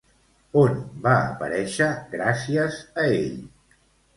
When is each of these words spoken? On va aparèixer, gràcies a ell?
On 0.61 0.79
va 1.03 1.13
aparèixer, 1.27 1.91
gràcies 2.15 2.81
a 3.03 3.07
ell? 3.21 3.37